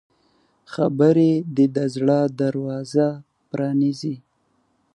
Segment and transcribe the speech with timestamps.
[0.73, 3.07] خبرې د زړه دروازه
[3.49, 4.15] پرانیزي